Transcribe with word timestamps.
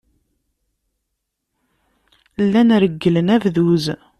Llan 2.49 2.69
regglen 2.81 3.29
abduz. 3.35 3.85